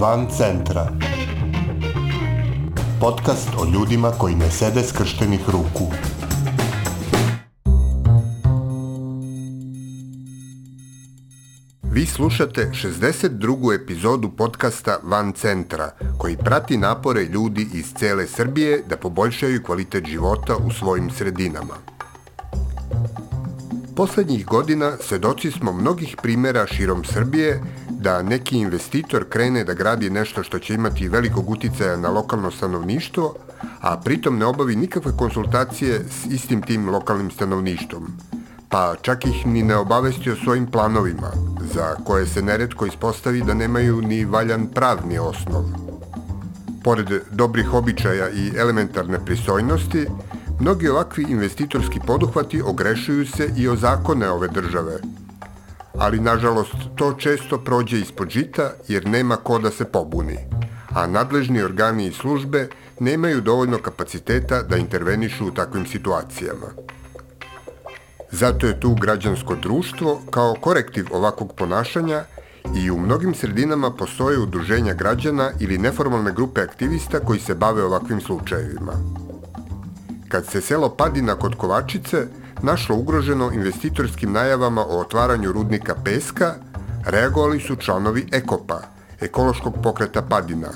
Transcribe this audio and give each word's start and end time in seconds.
Van 0.00 0.26
centra. 0.30 0.92
Podcast 3.00 3.48
o 3.58 3.64
ljudima 3.74 4.10
koji 4.10 4.34
ne 4.34 4.50
sede 4.50 4.82
skrštenih 4.82 5.40
ruku. 5.46 5.92
Vi 11.82 12.06
slušate 12.06 12.70
62. 12.72 13.82
epizodu 13.82 14.30
podcasta 14.36 14.98
Van 15.02 15.32
centra, 15.32 15.90
koji 16.18 16.36
prati 16.36 16.76
napore 16.76 17.24
ljudi 17.24 17.68
iz 17.74 17.92
cele 17.98 18.26
Srbije 18.26 18.82
da 18.88 18.96
poboljšaju 18.96 19.62
kvalitet 19.62 20.04
života 20.06 20.56
u 20.56 20.70
svojim 20.70 21.10
sredinama. 21.10 21.74
Poslednjih 23.96 24.46
godina 24.46 24.92
svedoci 25.00 25.50
smo 25.50 25.72
mnogih 25.72 26.16
primera 26.22 26.66
širom 26.66 27.04
Srbije 27.04 27.62
da 28.00 28.22
neki 28.22 28.58
investitor 28.58 29.24
krene 29.28 29.64
da 29.64 29.74
gradi 29.74 30.10
nešto 30.10 30.42
što 30.42 30.58
će 30.58 30.74
imati 30.74 31.08
velikog 31.08 31.50
uticaja 31.50 31.96
na 31.96 32.08
lokalno 32.08 32.50
stanovništvo, 32.50 33.34
a 33.80 33.96
pritom 34.00 34.38
ne 34.38 34.46
obavi 34.46 34.76
nikakve 34.76 35.12
konsultacije 35.16 36.00
s 36.10 36.26
istim 36.26 36.62
tim 36.62 36.88
lokalnim 36.88 37.30
stanovništvom, 37.30 38.06
pa 38.68 38.94
čak 39.02 39.26
ih 39.26 39.46
ni 39.46 39.62
ne 39.62 39.76
obavesti 39.76 40.30
o 40.30 40.36
svojim 40.36 40.66
planovima, 40.66 41.30
za 41.74 41.94
koje 42.04 42.26
se 42.26 42.42
neretko 42.42 42.86
ispostavi 42.86 43.42
da 43.42 43.54
nemaju 43.54 44.00
ni 44.02 44.24
valjan 44.24 44.66
pravni 44.66 45.18
osnov. 45.18 45.64
Pored 46.84 47.08
dobrih 47.30 47.74
običaja 47.74 48.30
i 48.30 48.52
elementarne 48.56 49.24
pristojnosti, 49.24 50.06
mnogi 50.60 50.88
ovakvi 50.88 51.26
investitorski 51.28 52.00
poduhvati 52.06 52.62
ogrešuju 52.62 53.26
se 53.26 53.50
i 53.56 53.68
o 53.68 53.76
zakone 53.76 54.30
ove 54.30 54.48
države– 54.48 55.00
ali 56.00 56.20
nažalost 56.20 56.74
to 56.96 57.12
često 57.12 57.58
prođe 57.58 58.00
ispod 58.00 58.28
žita 58.28 58.72
jer 58.88 59.06
nema 59.06 59.36
ko 59.36 59.58
da 59.58 59.70
se 59.70 59.84
pobuni, 59.84 60.38
a 60.94 61.06
nadležni 61.06 61.62
organi 61.62 62.06
i 62.06 62.12
službe 62.12 62.68
nemaju 63.00 63.40
dovoljno 63.40 63.78
kapaciteta 63.78 64.62
da 64.62 64.76
intervenišu 64.76 65.46
u 65.46 65.50
takvim 65.50 65.86
situacijama. 65.86 66.72
Zato 68.30 68.66
je 68.66 68.80
tu 68.80 68.94
građansko 68.94 69.56
društvo 69.56 70.22
kao 70.30 70.54
korektiv 70.60 71.06
ovakvog 71.12 71.52
ponašanja 71.56 72.24
i 72.76 72.90
u 72.90 72.98
mnogim 72.98 73.34
sredinama 73.34 73.90
postoje 73.90 74.38
udruženja 74.38 74.94
građana 74.94 75.50
ili 75.60 75.78
neformalne 75.78 76.32
grupe 76.32 76.60
aktivista 76.60 77.20
koji 77.20 77.40
se 77.40 77.54
bave 77.54 77.84
ovakvim 77.84 78.20
slučajevima. 78.20 78.92
Kad 80.28 80.46
se 80.46 80.60
selo 80.60 80.88
Padina 80.96 81.34
kod 81.34 81.54
Kovačice 81.54 82.26
našlo 82.62 82.96
ugroženo 82.96 83.50
investitorskim 83.52 84.32
najavama 84.32 84.84
o 84.88 85.00
otvaranju 85.00 85.52
rudnika 85.52 85.94
peska, 86.04 86.54
reagovali 87.06 87.60
su 87.60 87.76
članovi 87.76 88.26
Ekopa, 88.32 88.80
ekološkog 89.20 89.74
pokreta 89.82 90.22
Padina, 90.22 90.68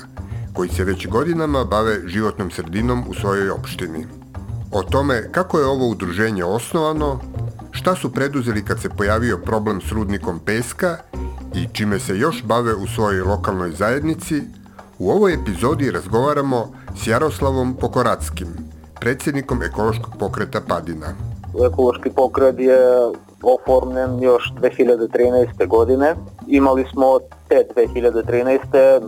koji 0.53 0.69
se 0.69 0.83
već 0.83 1.07
godinama 1.07 1.63
bave 1.63 2.07
životnom 2.07 2.51
sredinom 2.51 3.03
u 3.09 3.13
svojoj 3.13 3.49
opštini. 3.49 4.05
O 4.71 4.83
tome 4.83 5.31
kako 5.31 5.59
je 5.59 5.65
ovo 5.65 5.87
udruženje 5.87 6.43
osnovano, 6.43 7.19
šta 7.71 7.95
su 7.95 8.11
preduzeli 8.11 8.65
kad 8.65 8.81
se 8.81 8.89
pojavio 8.89 9.37
problem 9.37 9.81
s 9.81 9.91
rudnikom 9.91 10.39
peska 10.39 10.97
i 11.53 11.67
čime 11.73 11.99
se 11.99 12.17
još 12.17 12.43
bave 12.43 12.75
u 12.75 12.87
svojoj 12.87 13.21
lokalnoj 13.21 13.71
zajednici, 13.71 14.43
u 14.99 15.11
ovoj 15.11 15.33
epizodi 15.33 15.91
razgovaramo 15.91 16.71
s 17.03 17.07
Jaroslavom 17.07 17.75
Pokorackim, 17.81 18.47
predsjednikom 18.99 19.63
ekološkog 19.63 20.13
pokreta 20.19 20.61
Padina 20.61 21.24
ekološki 21.63 22.09
pokret 22.09 22.59
je 22.59 22.79
oformljen 23.43 24.23
još 24.23 24.53
2013. 24.61 25.67
godine. 25.67 26.15
Imali 26.47 26.85
smo 26.93 27.19
te 27.47 27.67
2013. 27.75 29.01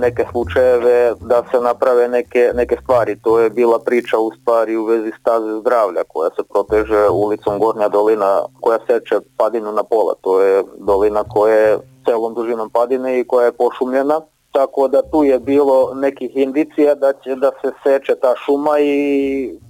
neke 0.00 0.24
slučajeve 0.30 1.14
da 1.20 1.42
se 1.50 1.60
naprave 1.60 2.08
neke, 2.08 2.50
neke 2.54 2.76
stvari. 2.82 3.18
To 3.22 3.40
je 3.40 3.50
bila 3.50 3.78
priča 3.78 4.18
u 4.18 4.30
stvari 4.40 4.76
u 4.76 4.84
vezi 4.84 5.12
staze 5.20 5.60
zdravlja 5.60 6.02
koja 6.08 6.30
se 6.30 6.42
proteže 6.52 7.08
ulicom 7.08 7.58
Gornja 7.58 7.88
dolina 7.88 8.40
koja 8.60 8.78
seče 8.86 9.20
padinu 9.36 9.72
na 9.72 9.82
pola. 9.82 10.14
To 10.20 10.42
je 10.42 10.64
dolina 10.78 11.24
koja 11.24 11.54
je 11.54 11.78
celom 12.04 12.34
dužinom 12.34 12.70
padine 12.70 13.20
i 13.20 13.24
koja 13.24 13.44
je 13.46 13.52
pošumljena 13.52 14.20
tako 14.54 14.88
da 14.88 15.02
tu 15.02 15.24
je 15.24 15.38
bilo 15.38 15.94
nekih 15.94 16.36
indicija 16.36 16.94
da 16.94 17.12
će 17.12 17.34
da 17.34 17.50
se 17.60 17.72
seče 17.82 18.14
ta 18.14 18.34
šuma 18.44 18.78
i 18.80 18.98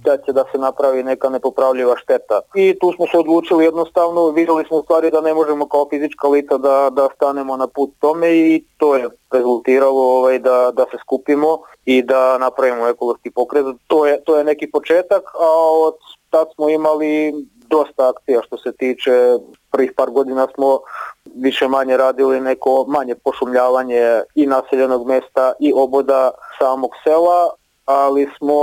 da 0.03 0.17
će 0.17 0.33
da 0.33 0.43
se 0.51 0.57
napravi 0.57 1.03
neka 1.03 1.29
nepopravljiva 1.29 1.95
šteta. 1.97 2.41
I 2.55 2.79
tu 2.79 2.91
smo 2.95 3.05
se 3.07 3.17
odlučili 3.17 3.65
jednostavno, 3.65 4.29
videli 4.29 4.63
smo 4.67 4.81
stvari 4.81 5.11
da 5.11 5.21
ne 5.21 5.33
možemo 5.33 5.67
kao 5.67 5.87
fizička 5.89 6.27
lica 6.27 6.57
da, 6.57 6.89
da 6.91 7.07
stanemo 7.15 7.57
na 7.57 7.67
put 7.67 7.89
tome 7.99 8.29
i 8.37 8.63
to 8.77 8.95
je 8.95 9.09
rezultiralo 9.31 10.01
ovaj, 10.17 10.39
da, 10.39 10.71
da 10.73 10.85
se 10.91 10.97
skupimo 11.01 11.57
i 11.85 12.01
da 12.01 12.37
napravimo 12.37 12.87
ekološki 12.87 13.31
pokret. 13.31 13.65
To 13.87 14.05
je, 14.05 14.23
to 14.23 14.37
je 14.37 14.43
neki 14.43 14.71
početak, 14.71 15.23
a 15.39 15.49
od 15.87 15.95
tad 16.29 16.47
smo 16.55 16.69
imali 16.69 17.33
dosta 17.69 18.09
akcija 18.09 18.41
što 18.45 18.57
se 18.57 18.71
tiče 18.71 19.11
prvih 19.71 19.91
par 19.97 20.09
godina 20.09 20.47
smo 20.55 20.79
više 21.35 21.67
manje 21.67 21.97
radili 21.97 22.41
neko 22.41 22.85
manje 22.87 23.15
pošumljavanje 23.15 24.21
i 24.35 24.45
naseljenog 24.45 25.07
mesta 25.07 25.53
i 25.59 25.73
oboda 25.75 26.31
samog 26.59 26.91
sela, 27.03 27.49
ali 27.85 28.29
smo 28.37 28.55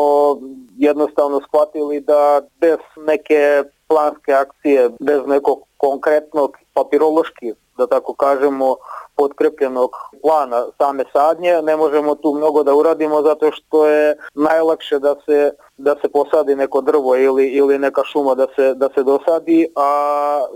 jednostavno 0.77 1.41
shvatili 1.49 2.01
da 2.01 2.41
bez 2.61 2.79
neke 2.97 3.63
planske 3.89 4.33
akcije, 4.33 4.91
bez 5.01 5.21
nekog 5.27 5.59
konkretnog 5.77 6.57
papirološki, 6.75 7.53
da 7.79 7.87
tako 7.87 8.15
kažemo, 8.15 8.77
potkrepljenog 9.17 9.91
plana 10.23 10.67
same 10.79 11.05
sadnje, 11.13 11.63
ne 11.63 11.77
možemo 11.77 12.15
tu 12.15 12.35
mnogo 12.35 12.63
da 12.63 12.75
uradimo 12.75 13.23
zato 13.23 13.51
što 13.53 13.87
je 13.87 14.17
najlakše 14.35 14.99
da 14.99 15.15
se 15.27 15.51
da 15.77 15.97
se 16.03 16.09
posadi 16.09 16.57
neko 16.57 16.81
drvo 16.81 17.17
ili, 17.17 17.47
ili 17.49 17.79
neka 17.79 18.03
šuma 18.05 18.35
da 18.35 18.47
se, 18.57 18.75
da 18.75 18.89
se 18.95 19.03
dosadi, 19.03 19.67
a 19.77 19.91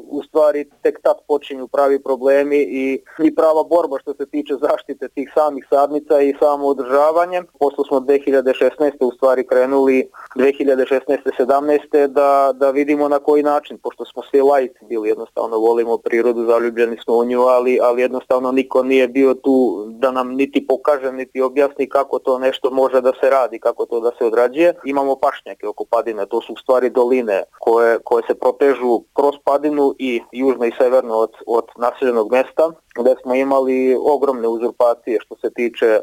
u 0.09 0.23
stvari 0.23 0.71
tek 0.83 1.03
tad 1.03 1.17
počinju 1.29 1.69
pravi 1.69 2.03
problemi 2.03 2.57
i, 2.57 3.03
i 3.25 3.35
prava 3.35 3.65
borba 3.65 3.99
što 3.99 4.15
se 4.15 4.27
tiče 4.27 4.55
zaštite 4.61 5.09
tih 5.09 5.33
samih 5.35 5.67
sadnica 5.71 6.21
i 6.21 6.35
samo 6.39 6.67
održavanje. 6.67 7.43
Posle 7.61 7.85
smo 7.89 8.01
2016. 8.01 8.93
u 9.01 9.13
stvari 9.17 9.47
krenuli 9.47 10.11
2016. 10.37 11.19
17. 11.39 12.07
da, 12.07 12.53
da 12.55 12.71
vidimo 12.71 13.09
na 13.09 13.19
koji 13.19 13.43
način, 13.43 13.79
pošto 13.79 14.05
smo 14.05 14.23
svi 14.31 14.41
lajci 14.41 14.85
bili, 14.89 15.09
jednostavno 15.09 15.59
volimo 15.59 15.99
prirodu, 15.99 16.47
zaljubljeni 16.47 16.97
smo 17.05 17.15
u 17.15 17.25
nju, 17.25 17.41
ali, 17.41 17.79
ali 17.83 18.03
jednostavno 18.03 18.53
niko 18.53 18.83
nije 18.83 19.09
bio 19.09 19.35
tu 19.35 19.87
da 19.89 20.11
nam 20.11 20.35
niti 20.35 20.67
pokaže, 20.67 21.13
niti 21.13 21.41
objasni 21.41 21.89
kako 21.89 22.19
to 22.19 22.39
nešto 22.39 22.71
može 22.71 23.01
da 23.01 23.13
se 23.21 23.31
radi, 23.31 23.59
kako 23.59 23.87
to 23.87 24.01
da 24.01 24.11
se 24.19 24.25
odrađuje. 24.25 24.75
Imamo 24.85 25.06
pašnjake 25.15 25.69
oko 25.69 25.85
padine, 25.85 26.27
to 26.27 26.41
su 26.41 26.53
u 26.53 26.57
stvari 26.57 26.91
doline 26.91 27.43
koje, 27.59 27.99
koje 28.05 28.23
se 28.27 28.35
protežu 28.35 29.01
kroz 29.15 29.35
padinu 29.45 29.95
i 29.99 30.21
južno 30.33 30.65
i 30.65 30.73
severno 30.79 31.15
od, 31.15 31.33
od 31.47 31.65
naseljenog 31.77 32.33
mesta 32.33 32.71
gde 33.01 33.15
smo 33.23 33.35
imali 33.35 33.97
ogromne 34.01 34.49
uzurpacije 34.49 35.19
što 35.21 35.37
se 35.37 35.51
tiče 35.51 36.01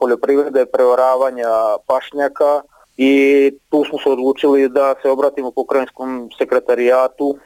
poljoprivrede, 0.00 0.66
preoravanja 0.66 1.50
pašnjaka 1.86 2.62
i 2.96 3.52
tu 3.70 3.84
smo 3.84 3.98
se 3.98 4.08
odlučili 4.10 4.68
da 4.68 4.94
se 5.02 5.10
obratimo 5.10 5.50
pokrajinskom 5.50 6.30
sekretarijatu 6.38 7.36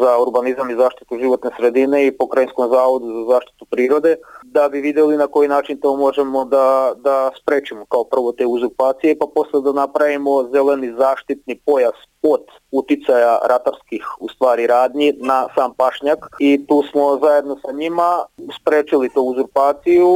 za 0.00 0.18
urbanizam 0.26 0.70
i 0.70 0.74
zaštitu 0.74 1.18
životne 1.18 1.50
sredine 1.56 2.06
i 2.06 2.16
pokrajinskom 2.16 2.70
zavodu 2.70 3.06
za 3.06 3.34
zaštitu 3.34 3.64
prirode 3.64 4.16
da 4.44 4.68
bi 4.68 4.80
videli 4.80 5.16
na 5.16 5.26
koji 5.26 5.48
način 5.48 5.80
to 5.80 5.96
možemo 5.96 6.44
da, 6.44 6.92
da 6.96 7.30
sprečimo 7.40 7.84
kao 7.84 8.04
prvo 8.04 8.32
te 8.32 8.46
uzurpacije 8.46 9.18
pa 9.18 9.26
posle 9.34 9.60
da 9.60 9.72
napravimo 9.72 10.48
zeleni 10.52 10.92
zaštitni 10.98 11.60
pojas 11.66 11.94
od 12.22 12.44
uticaja 12.72 13.38
ratarskih 13.48 14.04
u 14.20 14.28
stvari 14.28 14.66
radnji 14.66 15.12
na 15.20 15.46
sam 15.54 15.74
pašnjak 15.74 16.18
i 16.38 16.66
tu 16.68 16.82
smo 16.90 17.18
zajedno 17.22 17.56
sa 17.66 17.72
njima 17.72 18.24
sprečili 18.60 19.08
to 19.08 19.22
uzurpaciju, 19.22 20.10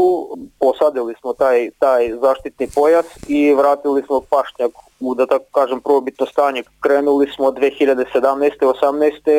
posadili 0.58 1.14
smo 1.20 1.32
taj, 1.32 1.70
taj 1.78 2.12
zaštitni 2.20 2.68
pojas 2.74 3.06
i 3.28 3.54
vratili 3.54 4.02
smo 4.02 4.20
pašnjak 4.20 4.72
u, 5.00 5.14
da 5.14 5.26
tako 5.26 5.44
kažem, 5.52 5.80
probitno 5.80 6.26
stanje. 6.26 6.62
Krenuli 6.80 7.30
smo 7.34 7.46
2017. 7.46 8.50
18. 8.60 9.30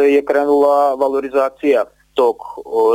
je 0.00 0.24
krenula 0.24 0.94
valorizacija 0.94 1.84
tog 2.14 2.36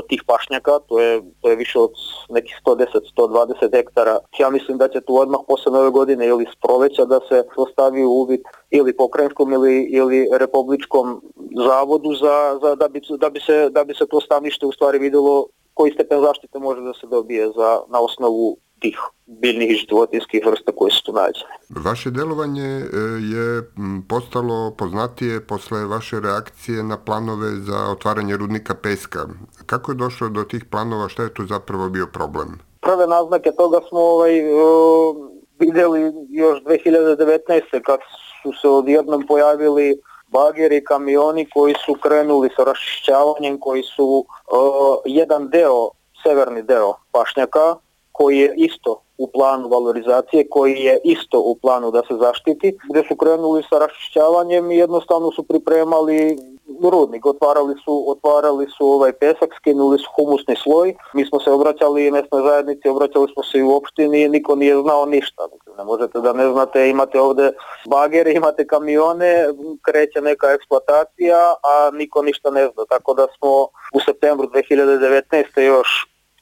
tih 0.10 0.24
pašnjaka, 0.28 0.80
to 0.80 1.00
je, 1.00 1.22
to 1.42 1.50
je 1.50 1.56
više 1.56 1.80
od 1.80 1.92
nekih 2.30 2.62
110-120 2.66 3.75
hektara. 3.75 4.19
Ja 4.40 4.50
mislim 4.50 4.78
da 4.78 4.88
će 4.88 5.02
tu 5.02 5.16
odmah 5.16 5.40
posle 5.48 5.72
nove 5.72 5.90
godine 5.90 6.28
ili 6.28 6.46
s 6.46 6.56
proleća 6.62 7.06
da 7.06 7.19
se 7.30 7.44
ostavi 7.58 8.04
uvid 8.04 8.42
ili 8.69 8.98
pokrajinskom 8.98 9.54
ili, 9.54 9.84
ili 9.92 10.28
republičkom 10.40 11.22
zavodu 11.68 12.14
za, 12.14 12.60
za, 12.62 12.75
da, 12.75 12.88
bi, 12.88 13.02
da, 13.19 13.30
bi 13.30 13.40
se, 13.40 13.69
da 13.69 13.84
bi 13.84 13.94
se 13.94 14.06
to 14.08 14.22
stanište 14.22 14.66
u 14.66 14.72
stvari 14.72 15.00
videlo 15.00 15.48
koji 15.74 15.92
stepen 15.92 16.22
zaštite 16.22 16.60
može 16.60 16.81
da 16.81 16.94
se 16.94 17.08
dobije 17.08 17.48
za, 17.48 17.81
na 17.88 18.00
osnovu 18.00 18.58
tih 18.79 18.97
biljnih 19.25 19.71
i 19.71 19.85
životinskih 19.89 20.41
vrsta 20.45 20.71
koje 20.75 20.91
su 20.91 21.03
tu 21.03 21.13
nađene. 21.13 21.53
Vaše 21.69 22.12
delovanje 22.12 22.68
e, 22.68 22.85
je 23.33 23.63
postalo 24.09 24.75
poznatije 24.77 25.47
posle 25.47 25.85
vaše 25.85 26.19
reakcije 26.19 26.83
na 26.83 26.97
planove 26.97 27.50
za 27.51 27.91
otvaranje 27.91 28.38
rudnika 28.38 28.75
peska. 28.75 29.27
Kako 29.65 29.91
je 29.91 29.95
došlo 29.95 30.29
do 30.29 30.44
tih 30.44 30.65
planova, 30.65 31.09
šta 31.09 31.24
je 31.24 31.33
tu 31.33 31.45
zapravo 31.45 31.89
bio 31.89 32.07
problem? 32.13 32.68
prve 32.88 33.07
naznake 33.07 33.51
toga 33.51 33.79
smo 33.89 34.00
ovaj, 34.00 34.33
vidjeli 35.59 36.01
još 36.29 36.59
2019. 36.63 37.81
kad 37.85 38.00
su 38.41 38.51
se 38.62 38.69
odjednom 38.69 39.27
pojavili 39.27 40.01
bageri, 40.27 40.83
kamioni 40.83 41.50
koji 41.53 41.75
su 41.85 41.94
krenuli 41.94 42.50
sa 42.56 42.63
rašišćavanjem, 42.63 43.59
koji 43.59 43.83
su 43.83 44.25
jedan 45.06 45.50
deo, 45.50 45.89
severni 46.24 46.62
deo 46.62 46.94
pašnjaka, 47.12 47.75
koji 48.18 48.38
je 48.38 48.54
isto 48.58 49.02
u 49.18 49.28
planu 49.28 49.68
valorizacije, 49.68 50.50
koji 50.50 50.74
je 50.74 51.00
isto 51.04 51.40
u 51.40 51.56
planu 51.62 51.92
da 51.92 52.02
se 52.08 52.16
zaštiti, 52.19 52.78
gdje 52.90 53.04
su 53.08 53.16
krenuli 53.16 53.64
sa 53.69 53.80
raščišćavanjem 53.80 54.72
i 54.72 54.78
jednostavno 54.78 55.31
su 55.31 55.44
pripremali 55.44 56.38
rudnik, 56.92 57.25
otvarali 57.25 57.75
su, 57.86 58.12
otvarali 58.12 58.68
su 58.78 58.86
ovaj 58.88 59.14
pesak, 59.14 59.50
skinuli 59.60 59.98
su 60.00 60.10
humusni 60.16 60.56
sloj. 60.64 60.96
Mi 61.14 61.25
smo 61.25 61.40
se 61.40 61.52
obraćali 61.52 62.06
i 62.06 62.12
mesnoj 62.12 62.42
zajednici, 62.42 62.90
obraćali 62.90 63.28
smo 63.34 63.44
se 63.44 63.58
i 63.58 63.64
u 63.64 63.75
opštini, 63.75 64.30
niko 64.30 64.56
nije 64.56 64.81
znao 64.81 65.06
ništa. 65.06 65.44
Ne 65.78 65.84
možete 65.84 66.20
da 66.20 66.34
ne 66.34 66.52
znate, 66.52 66.90
imate 66.90 67.20
ovdje 67.20 67.52
bagere, 67.90 68.34
imate 68.34 68.68
kamione, 68.68 69.48
kreće 69.81 70.22
neka 70.22 70.52
eksploatacija, 70.52 71.40
a 71.63 71.92
niko 71.94 72.22
ništa 72.22 72.52
ne 72.52 72.70
zna. 72.74 72.86
Tako 72.90 73.13
da 73.13 73.28
smo 73.38 73.52
u 73.94 74.00
septembru 74.06 74.48
2019. 74.48 75.62
još 75.62 75.88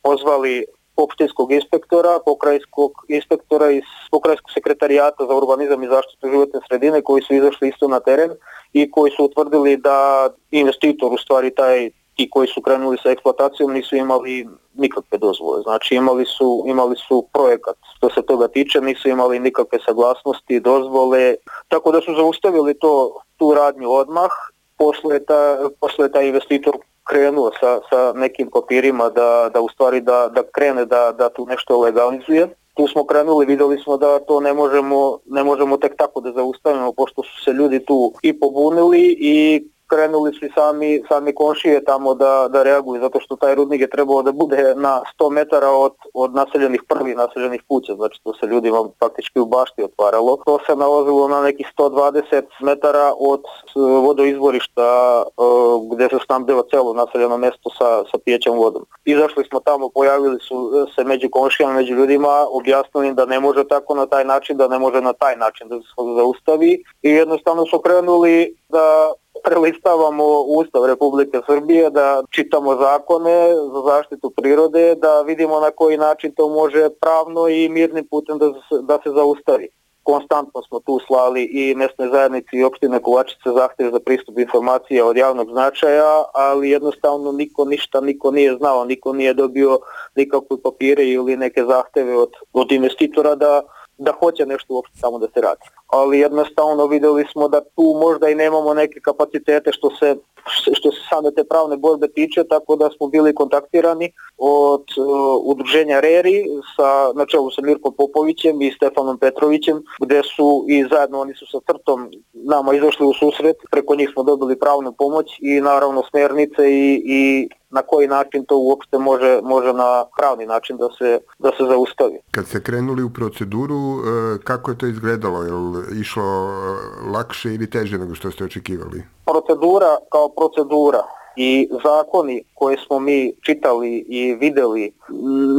pozvali 0.03 0.65
opštinskog 0.97 1.51
inspektora, 1.51 2.19
pokrajinskog 2.25 2.91
inspektora 3.07 3.71
iz 3.71 3.83
pokrajinskog 4.11 4.51
sekretarijata 4.51 5.25
za 5.25 5.33
urbanizam 5.35 5.83
i 5.83 5.87
zaštitu 5.87 6.29
životne 6.29 6.59
sredine 6.67 7.01
koji 7.01 7.21
su 7.21 7.33
izašli 7.33 7.69
isto 7.69 7.87
na 7.87 7.99
teren 7.99 8.31
i 8.73 8.91
koji 8.91 9.11
su 9.11 9.25
utvrdili 9.25 9.77
da 9.77 10.29
investitor 10.51 11.13
u 11.13 11.17
stvari 11.17 11.55
taj 11.55 11.89
ti 12.15 12.29
koji 12.29 12.47
su 12.47 12.61
krenuli 12.61 12.97
sa 13.03 13.11
eksploatacijom 13.11 13.73
nisu 13.73 13.95
imali 13.95 14.47
nikakve 14.73 15.17
dozvole. 15.17 15.61
Znači 15.61 15.95
imali 15.95 16.25
su, 16.25 16.63
imali 16.67 16.95
su 17.07 17.27
projekat 17.33 17.75
što 17.97 18.09
se 18.09 18.21
toga 18.21 18.47
tiče, 18.47 18.81
nisu 18.81 19.09
imali 19.09 19.39
nikakve 19.39 19.79
saglasnosti, 19.85 20.59
dozvole, 20.59 21.35
tako 21.67 21.91
da 21.91 22.01
su 22.01 22.15
zaustavili 22.15 22.79
to, 22.79 23.21
tu 23.37 23.53
radnju 23.53 23.91
odmah. 23.91 24.31
Posle, 24.77 25.25
ta, 25.25 25.69
posle 25.79 26.11
taj 26.11 26.27
investitor 26.27 26.77
krenuo 27.09 27.51
sa, 27.59 27.79
sa 27.89 28.13
nekim 28.15 28.49
papirima 28.53 29.09
da, 29.09 29.49
da 29.53 29.61
u 29.61 29.69
stvari 29.69 30.01
da, 30.01 30.29
da 30.35 30.43
krene 30.51 30.85
da, 30.85 31.11
da 31.17 31.29
tu 31.29 31.45
nešto 31.45 31.81
legalizuje. 31.81 32.47
Tu 32.73 32.87
smo 32.87 33.05
krenuli, 33.05 33.45
vidjeli 33.45 33.77
smo 33.77 33.97
da 33.97 34.19
to 34.19 34.39
ne 34.39 34.53
možemo, 34.53 35.19
ne 35.25 35.43
možemo 35.43 35.77
tek 35.77 35.95
tako 35.97 36.21
da 36.21 36.31
zaustavimo 36.31 36.93
pošto 36.93 37.23
su 37.23 37.43
se 37.43 37.51
ljudi 37.51 37.85
tu 37.85 38.13
i 38.21 38.39
pobunili 38.39 39.15
i 39.19 39.63
krenuli 39.87 40.33
su 40.33 40.45
sami, 40.55 41.03
sami 41.09 41.35
komšije 41.35 41.83
tamo 41.83 42.13
da, 42.15 42.47
da 42.49 42.63
reaguju, 42.63 43.01
zato 43.01 43.19
što 43.19 43.35
taj 43.35 43.55
rudnik 43.55 43.81
je 43.81 43.89
trebao 43.89 44.21
da 44.21 44.31
bude 44.31 44.73
na 44.75 45.01
100 45.19 45.31
metara 45.31 45.69
od, 45.69 45.93
od 46.13 46.33
naseljenih 46.33 46.81
prvi 46.87 47.15
naseljenih 47.15 47.61
kuća, 47.67 47.95
znači 47.95 48.21
to 48.23 48.33
se 48.33 48.45
ljudima 48.45 48.89
praktički 48.99 49.39
u 49.39 49.45
bašti 49.45 49.83
otvaralo. 49.83 50.37
To 50.45 50.59
se 50.65 50.75
nalazilo 50.75 51.27
na 51.27 51.41
nekih 51.41 51.67
120 51.77 52.43
metara 52.61 53.13
od 53.19 53.43
vodoizvorišta 53.75 55.23
uh, 55.37 55.93
gdje 55.93 56.09
se 56.09 56.17
snabdeva 56.25 56.63
celo 56.71 56.93
naseljeno 56.93 57.37
mesto 57.37 57.69
sa, 57.77 58.03
sa 58.11 58.17
pijećom 58.25 58.57
vodom. 58.57 58.85
Izašli 59.05 59.43
smo 59.49 59.59
tamo, 59.59 59.89
pojavili 59.89 60.37
su 60.39 60.87
se 60.95 61.03
među 61.03 61.29
komšijama, 61.31 61.73
među 61.73 61.93
ljudima, 61.93 62.47
objasnili 62.51 63.13
da 63.13 63.25
ne 63.25 63.39
može 63.39 63.67
tako 63.67 63.95
na 63.95 64.05
taj 64.05 64.25
način, 64.25 64.57
da 64.57 64.67
ne 64.67 64.79
može 64.79 65.01
na 65.01 65.13
taj 65.13 65.35
način 65.35 65.67
da 65.67 65.75
se 65.75 66.15
zaustavi 66.17 66.83
i 67.01 67.09
jednostavno 67.09 67.65
su 67.65 67.79
krenuli 67.79 68.55
da 68.69 69.13
prelistavamo 69.45 70.25
Ustav 70.41 70.85
Republike 70.85 71.37
Srbije, 71.47 71.89
da 71.89 72.23
čitamo 72.29 72.75
zakone 72.75 73.53
za 73.73 73.81
zaštitu 73.91 74.29
prirode, 74.29 74.95
da 74.95 75.21
vidimo 75.21 75.59
na 75.59 75.71
koji 75.71 75.97
način 75.97 76.31
to 76.31 76.49
može 76.49 76.89
pravno 77.01 77.47
i 77.47 77.69
mirnim 77.69 78.07
putem 78.07 78.37
da 78.37 78.45
da 78.81 78.99
se 79.03 79.09
zaustavi. 79.09 79.67
Konstantno 80.03 80.61
smo 80.67 80.79
tu 80.79 80.99
slali 81.07 81.43
i 81.43 81.75
mesne 81.75 82.09
zajednice 82.09 82.49
i 82.53 82.63
opštine 82.63 82.99
Kovačice 82.99 83.49
zahtjeve 83.57 83.91
za 83.91 83.99
pristup 83.99 84.39
informacija 84.39 85.05
od 85.05 85.17
javnog 85.17 85.51
značaja, 85.51 86.23
ali 86.33 86.69
jednostavno 86.69 87.31
niko 87.31 87.65
ništa, 87.65 88.01
niko 88.01 88.31
nije 88.31 88.57
znao, 88.57 88.85
niko 88.85 89.13
nije 89.13 89.33
dobio 89.33 89.79
nikakve 90.15 90.57
papire 90.63 91.05
ili 91.05 91.37
neke 91.37 91.63
zahteve 91.63 92.17
od, 92.17 92.31
od 92.53 92.71
investitora 92.71 93.35
da 93.35 93.61
da 93.97 94.11
hoće 94.11 94.45
nešto 94.45 94.73
uopšte 94.73 94.99
tamo 95.01 95.19
da 95.19 95.27
se 95.33 95.41
radi. 95.41 95.61
Ali 95.95 96.19
jednostavno 96.19 96.87
videli 96.87 97.25
smo 97.31 97.47
da 97.47 97.61
tu 97.75 97.85
možda 98.01 98.29
i 98.29 98.35
nemamo 98.35 98.73
neke 98.73 98.99
kapacitete 98.99 99.71
što 99.71 99.89
se 99.89 100.15
što 100.49 100.91
se 100.91 101.01
same 101.09 101.31
te 101.31 101.43
pravne 101.43 101.77
borbe 101.77 102.07
tiče, 102.07 102.43
tako 102.43 102.75
da 102.75 102.89
smo 102.97 103.07
bili 103.07 103.35
kontaktirani 103.35 104.11
od 104.37 104.85
uh, 104.97 105.05
udruženja 105.43 105.99
RERI 105.99 106.43
sa, 106.75 106.89
na 107.15 107.25
čelu 107.25 107.51
sa 107.51 107.61
Mirkom 107.61 107.93
Popovićem 107.97 108.61
i 108.61 108.71
Stefanom 108.71 109.17
Petrovićem, 109.17 109.83
gde 110.01 110.21
su 110.35 110.65
i 110.67 110.85
zajedno 110.91 111.19
oni 111.19 111.33
su 111.33 111.45
sa 111.51 111.59
crtom 111.67 112.11
nama 112.33 112.73
izašli 112.73 113.05
u 113.05 113.13
susret, 113.13 113.55
preko 113.71 113.95
njih 113.95 114.09
smo 114.13 114.23
dobili 114.23 114.59
pravnu 114.59 114.93
pomoć 114.97 115.27
i 115.41 115.61
naravno 115.61 116.03
smernice 116.09 116.63
i, 116.71 117.01
i 117.05 117.49
na 117.69 117.81
koji 117.81 118.07
način 118.07 118.45
to 118.45 118.57
uopšte 118.57 118.97
može, 118.97 119.39
može 119.43 119.73
na 119.73 120.05
pravni 120.17 120.45
način 120.45 120.77
da 120.77 120.87
se, 120.97 121.19
da 121.39 121.49
se 121.57 121.63
zaustavi. 121.63 122.17
Kad 122.31 122.47
ste 122.47 122.63
krenuli 122.63 123.03
u 123.03 123.09
proceduru, 123.09 123.75
e, 123.75 124.03
kako 124.43 124.71
je 124.71 124.77
to 124.77 124.85
izgledalo? 124.87 125.43
Je 125.43 125.51
li 125.51 125.84
išlo 125.93 126.23
e, 126.23 127.09
lakše 127.17 127.53
ili 127.53 127.69
teže 127.69 127.97
nego 127.97 128.15
što 128.15 128.31
ste 128.31 128.43
očekivali? 128.43 129.03
Procedura 129.25 129.97
kao 130.11 130.29
procedura 130.29 131.03
i 131.35 131.69
zakoni 131.83 132.43
koje 132.53 132.77
smo 132.87 132.99
mi 132.99 133.33
čitali 133.45 134.05
i 134.07 134.33
videli 134.33 134.93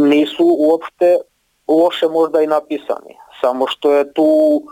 nisu 0.08 0.56
uopšte 0.58 1.16
loše 1.68 2.08
možda 2.08 2.42
i 2.42 2.46
napisani. 2.46 3.14
Samo 3.40 3.66
što 3.66 3.92
je 3.92 4.12
tu 4.12 4.62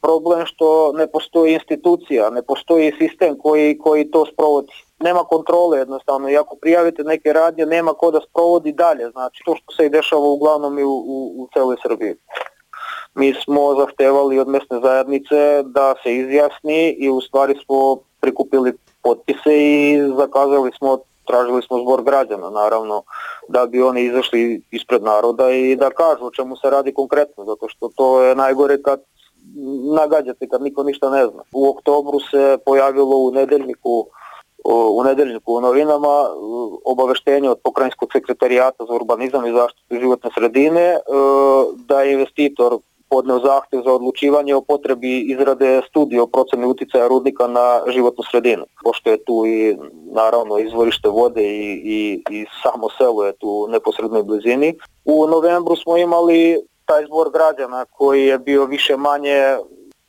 problem 0.00 0.46
što 0.46 0.92
ne 0.92 1.06
postoji 1.06 1.54
institucija, 1.54 2.30
ne 2.30 2.42
postoji 2.42 2.92
sistem 2.98 3.38
koji, 3.38 3.78
koji 3.78 4.10
to 4.10 4.26
sprovodi 4.26 4.72
nema 5.00 5.24
kontrole 5.24 5.78
jednostavno 5.78 6.30
i 6.30 6.36
ako 6.36 6.56
prijavite 6.56 7.04
neke 7.04 7.32
radnje 7.32 7.66
nema 7.66 7.92
ko 7.92 8.10
da 8.10 8.20
sprovodi 8.30 8.72
dalje, 8.72 9.10
znači 9.10 9.42
to 9.44 9.56
što 9.56 9.72
se 9.72 9.86
i 9.86 9.90
dešava 9.90 10.22
uglavnom 10.22 10.78
i 10.78 10.82
u, 10.82 10.96
u, 11.16 11.16
u 11.42 11.48
celoj 11.54 11.76
Srbiji. 11.82 12.14
Mi 13.14 13.34
smo 13.44 13.74
zahtevali 13.74 14.38
od 14.38 14.48
mesne 14.48 14.80
zajednice 14.82 15.62
da 15.62 15.94
se 16.02 16.14
izjasni 16.14 16.96
i 16.98 17.10
u 17.10 17.20
stvari 17.20 17.54
smo 17.64 17.96
prikupili 18.20 18.72
potpise 19.02 19.54
i 19.54 20.00
zakazali 20.16 20.70
smo 20.78 20.98
tražili 21.26 21.62
smo 21.62 21.78
zbor 21.78 22.02
građana 22.02 22.50
naravno 22.50 23.02
da 23.48 23.66
bi 23.66 23.82
oni 23.82 24.02
izašli 24.02 24.62
ispred 24.70 25.02
naroda 25.02 25.50
i 25.50 25.76
da 25.76 25.90
kažu 25.90 26.26
o 26.26 26.30
čemu 26.30 26.56
se 26.56 26.70
radi 26.70 26.94
konkretno 26.94 27.44
zato 27.44 27.68
što 27.68 27.88
to 27.96 28.22
je 28.22 28.34
najgore 28.34 28.82
kad 28.82 29.00
nagađate 29.94 30.48
kad 30.48 30.62
niko 30.62 30.82
ništa 30.82 31.10
ne 31.10 31.26
zna. 31.26 31.42
U 31.52 31.68
oktobru 31.68 32.20
se 32.20 32.58
pojavilo 32.64 33.16
u 33.16 33.30
nedeljniku 33.30 34.06
u 34.66 35.04
nedeljniku 35.04 35.54
u 35.54 35.60
novinama 35.60 36.28
obaveštenje 36.84 37.50
od 37.50 37.58
pokrajinskog 37.64 38.08
sekretarijata 38.12 38.84
za 38.88 38.94
urbanizam 38.94 39.46
i 39.46 39.52
zaštitu 39.52 40.00
životne 40.00 40.30
sredine 40.34 40.80
e, 40.80 40.98
da 41.88 42.02
je 42.02 42.12
investitor 42.12 42.78
podneo 43.14 43.38
zahtev 43.38 43.82
za 43.86 43.92
odlučivanje 43.92 44.54
o 44.54 44.60
potrebi 44.60 45.12
izrade 45.32 45.80
studije 45.88 46.22
o 46.22 46.26
proceni 46.26 46.66
uticaja 46.66 47.08
rudnika 47.08 47.46
na 47.46 47.66
životnu 47.94 48.24
sredinu. 48.30 48.64
Pošto 48.84 49.10
je 49.10 49.24
tu 49.24 49.46
i 49.46 49.76
naravno 50.20 50.58
izvorište 50.58 51.08
vode 51.08 51.42
i, 51.42 51.70
i, 51.96 52.22
i 52.30 52.46
samo 52.62 52.86
selo 52.98 53.24
je 53.26 53.32
tu 53.32 53.48
u 53.48 53.68
neposrednoj 53.68 54.22
blizini. 54.22 54.74
U 55.04 55.26
novembru 55.26 55.76
smo 55.76 55.96
imali 55.96 56.58
taj 56.86 57.04
zbor 57.06 57.30
građana 57.36 57.84
koji 57.84 58.26
je 58.26 58.38
bio 58.38 58.64
više 58.64 58.96
manje 58.96 59.38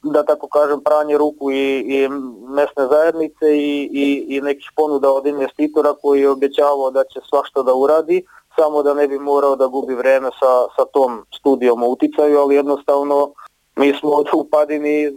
da 0.03 0.23
tako 0.23 0.47
kažem, 0.47 0.81
pranje 0.81 1.17
ruku 1.17 1.51
i, 1.51 1.83
i 1.95 2.09
mesne 2.57 2.83
zajednice 2.91 3.57
i, 3.57 3.89
i, 4.05 4.25
i 4.35 4.41
nekih 4.41 4.69
ponuda 4.75 5.11
od 5.11 5.25
investitora 5.27 5.93
koji 6.01 6.21
je 6.21 6.29
obećavao 6.29 6.91
da 6.91 7.03
će 7.03 7.19
svašta 7.29 7.61
da 7.63 7.73
uradi, 7.73 8.23
samo 8.55 8.83
da 8.83 8.93
ne 8.93 9.07
bi 9.07 9.19
morao 9.19 9.55
da 9.55 9.67
gubi 9.67 9.95
vreme 9.95 10.29
sa, 10.39 10.67
sa 10.75 10.85
tom 10.93 11.25
studijom 11.37 11.83
o 11.83 11.87
uticaju, 11.87 12.39
ali 12.39 12.55
jednostavno 12.55 13.33
mi 13.75 13.93
smo 13.99 14.09
od 14.09 14.27
upadini, 14.33 15.11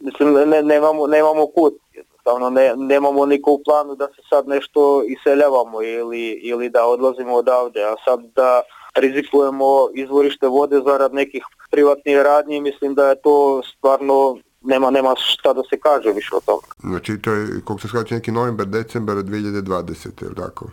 mislim, 0.00 0.32
ne, 0.32 0.62
nemamo, 0.62 1.06
nemamo 1.06 1.46
kut, 1.46 1.74
jednostavno 1.92 2.50
ne, 2.50 2.72
nemamo 2.76 3.26
niko 3.26 3.52
u 3.52 3.62
planu 3.64 3.94
da 3.94 4.06
se 4.06 4.22
sad 4.30 4.48
nešto 4.48 5.02
iseljavamo 5.04 5.82
ili, 5.82 6.30
ili 6.30 6.70
da 6.70 6.86
odlazimo 6.86 7.34
odavde, 7.34 7.84
a 7.84 7.94
sad 8.04 8.20
da 8.34 8.62
rizikujemo 8.94 9.88
izvorište 9.94 10.46
vode 10.46 10.80
zarad 10.80 11.14
nekih 11.14 11.44
privatnih 11.70 12.16
radnji, 12.16 12.60
mislim 12.60 12.94
da 12.94 13.08
je 13.08 13.20
to 13.20 13.62
stvarno 13.62 14.36
nema 14.64 14.90
nema 14.90 15.14
šta 15.16 15.52
da 15.52 15.62
se 15.70 15.80
kaže 15.80 16.12
više 16.12 16.36
o 16.36 16.40
tome. 16.40 16.62
Znači 16.78 17.18
to 17.18 17.32
je, 17.32 17.46
kako 17.60 17.80
se 17.80 17.88
shvaća, 17.88 18.14
neki 18.14 18.32
novembar, 18.32 18.66
decembar 18.66 19.16
2020. 19.16 20.24
ili 20.24 20.34
tako? 20.34 20.66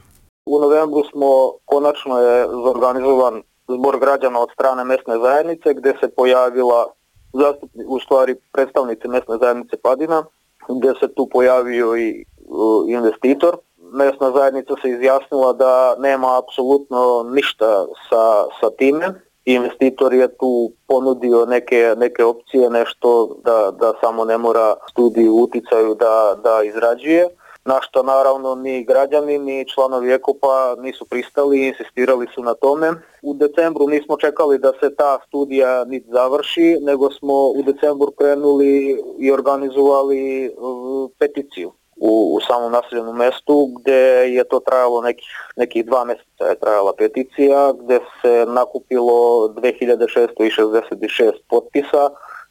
U 0.51 0.59
novembru 0.59 1.03
smo, 1.11 1.51
konačno 1.65 2.19
je 2.19 2.47
zorganizovan 2.47 3.41
zbor 3.67 3.99
građana 3.99 4.39
od 4.39 4.49
strane 4.53 4.83
mesne 4.83 5.17
zajednice 5.17 5.73
gde 5.73 5.93
se 6.01 6.07
pojavila 6.15 6.87
zastupni, 7.33 7.85
u 7.87 7.99
stvari 7.99 8.35
predstavnici 8.51 9.07
mesne 9.07 9.37
zajednice 9.41 9.77
Padina, 9.77 10.23
gde 10.69 10.93
se 10.99 11.13
tu 11.13 11.27
pojavio 11.31 11.97
i 11.97 12.25
uh, 12.47 12.89
investitor 12.89 13.57
mesna 13.91 14.31
zajednica 14.31 14.73
se 14.81 14.89
izjasnila 14.89 15.53
da 15.53 15.95
nema 15.99 16.39
apsolutno 16.39 17.23
ništa 17.23 17.85
sa, 18.09 18.45
sa 18.61 18.69
time. 18.77 19.13
Investitor 19.45 20.13
je 20.13 20.27
tu 20.37 20.71
ponudio 20.87 21.45
neke, 21.45 21.93
neke 21.97 22.23
opcije, 22.23 22.69
nešto 22.69 23.37
da, 23.43 23.71
da 23.71 23.93
samo 24.01 24.25
ne 24.25 24.37
mora 24.37 24.75
studiju 24.91 25.35
uticaju 25.35 25.95
da, 25.95 26.35
da 26.43 26.63
izrađuje 26.63 27.27
na 27.69 27.81
što 27.81 28.03
naravno 28.03 28.55
ni 28.55 28.83
građani 28.83 29.37
ni 29.37 29.65
članovi 29.69 30.13
Ekopa 30.13 30.75
nisu 30.79 31.05
pristali 31.05 31.59
i 31.59 31.67
insistirali 31.67 32.27
su 32.35 32.43
na 32.43 32.53
tome. 32.53 32.87
U 33.21 33.33
decembru 33.33 33.87
nismo 33.87 34.17
čekali 34.17 34.59
da 34.59 34.71
se 34.79 34.95
ta 34.95 35.19
studija 35.27 35.85
nit 35.85 36.03
završi, 36.07 36.77
nego 36.81 37.11
smo 37.11 37.35
u 37.59 37.61
decembru 37.63 38.11
krenuli 38.11 38.97
i 39.19 39.31
organizovali 39.31 40.49
uh, 40.49 41.09
peticiju 41.19 41.71
u, 41.99 42.35
u 42.35 42.39
samom 42.47 42.71
naseljenom 42.71 43.17
mestu 43.17 43.69
gdje 43.79 44.01
je 44.35 44.43
to 44.43 44.59
trajalo 44.59 45.01
nekih, 45.01 45.31
nekih 45.55 45.85
dva 45.85 46.05
mjeseca 46.05 46.45
je 46.49 46.59
trajala 46.59 46.93
peticija 46.97 47.73
gdje 47.79 47.99
se 48.21 48.45
nakupilo 48.47 49.47
2666 49.47 51.31
potpisa 51.49 52.09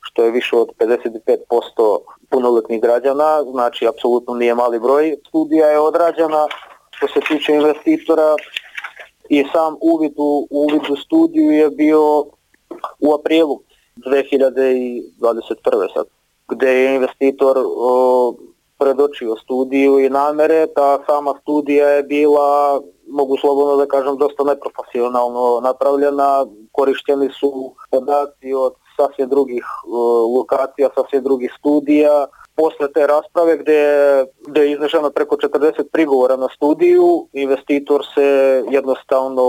što 0.09 0.25
je 0.25 0.31
više 0.31 0.57
od 0.57 0.69
55% 0.79 1.99
punoljetnih 2.31 2.83
građana, 2.83 3.43
znači 3.51 3.89
apsolutno 3.89 4.35
nije 4.35 4.55
mali 4.55 4.81
broj. 4.81 5.17
Studija 5.29 5.67
je 5.67 5.81
odrađena 5.81 6.47
što 6.91 7.09
se 7.09 7.21
tiče 7.29 7.53
investitora 7.53 8.35
i 9.29 9.45
sam 9.53 9.77
uvid 9.81 10.13
u, 10.17 10.47
uvid 10.51 10.83
u 10.91 10.97
studiju 10.97 11.51
je 11.51 11.71
bio 11.71 12.25
u 13.01 13.15
aprilu 13.21 13.61
2021. 13.97 15.95
sad, 15.95 16.07
gdje 16.49 16.69
je 16.69 16.95
investitor 16.95 17.57
o, 17.67 18.35
predočio 18.79 19.37
studiju 19.37 19.99
i 19.99 20.11
namere, 20.11 20.67
ta 20.67 20.99
sama 21.07 21.35
studija 21.43 21.89
je 21.89 22.03
bila, 22.03 22.81
mogu 23.09 23.37
slobodno 23.41 23.77
da 23.77 23.87
kažem, 23.87 24.17
dosta 24.17 24.45
neprofesionalno 24.45 25.61
napravljena, 25.63 26.47
korišteni 26.73 27.29
su 27.41 27.75
podaci 27.91 28.55
od 28.55 28.73
sasvim 28.99 29.29
drugih 29.29 29.65
lokacija, 30.37 30.89
sasvim 30.95 31.23
drugih 31.23 31.51
studija. 31.59 32.27
Posle 32.55 32.93
te 32.93 33.07
rasprave 33.07 33.57
gdje, 33.57 33.83
gdje 34.47 34.61
je 34.61 34.73
iznešeno 34.73 35.11
preko 35.11 35.37
40 35.37 35.83
prigovora 35.93 36.37
na 36.37 36.49
studiju, 36.57 37.27
investitor 37.33 38.07
se 38.15 38.29
jednostavno 38.71 39.45